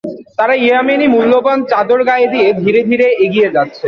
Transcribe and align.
তারা 0.37 0.53
ইয়ামেনী 0.59 1.07
মূল্যবান 1.07 1.59
চাদর 1.71 2.01
গায়ে 2.09 2.27
দিয়ে 2.33 2.47
ধীরে 2.61 2.81
ধীরে 2.89 3.07
এগিয়ে 3.25 3.49
যাচ্ছে। 3.55 3.79